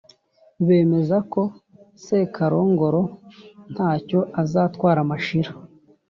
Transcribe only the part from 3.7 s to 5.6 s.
ntacyo azatwara mashira.